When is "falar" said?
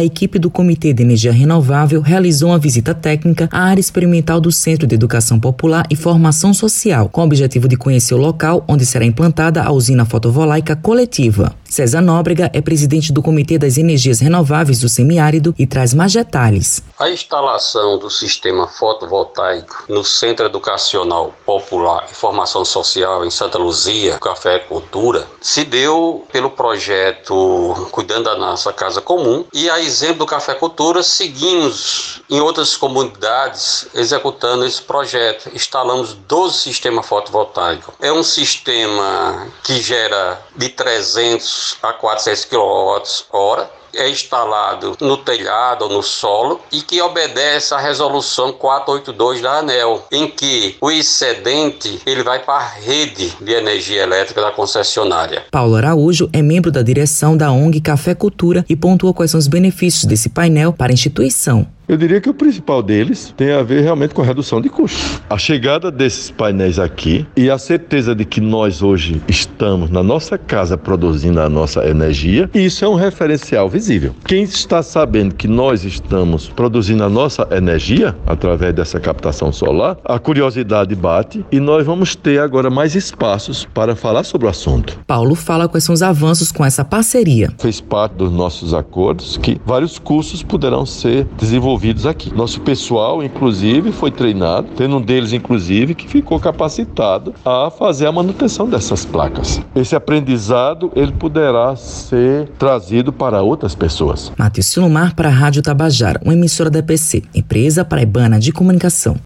83.96-84.22